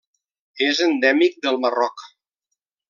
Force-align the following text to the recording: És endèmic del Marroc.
És 0.69 0.81
endèmic 0.87 1.39
del 1.45 1.63
Marroc. 1.67 2.07